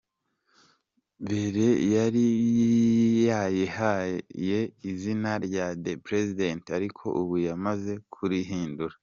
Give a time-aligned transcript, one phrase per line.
[1.27, 2.25] Bere yari
[3.27, 4.59] yayihaye
[4.91, 8.95] izina rya "The President" ariko ubu yamaze kurihindura.